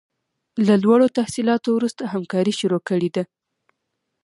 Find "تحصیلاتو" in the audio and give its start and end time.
1.17-1.69